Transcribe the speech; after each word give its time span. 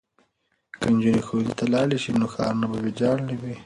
که 0.79 0.85
نجونې 0.93 1.21
ښوونځي 1.27 1.53
ته 1.59 1.65
لاړې 1.73 1.97
شي 2.03 2.11
نو 2.19 2.25
ښارونه 2.33 2.65
به 2.71 2.77
ویجاړ 2.83 3.17
نه 3.27 3.35
وي. 3.41 3.55